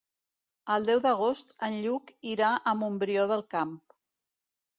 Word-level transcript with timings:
El 0.75 0.87
deu 0.87 1.01
d'agost 1.03 1.53
en 1.67 1.75
Lluc 1.83 2.09
irà 2.31 2.49
a 2.57 2.75
Montbrió 2.81 3.27
del 3.35 3.45
Camp. 3.53 3.77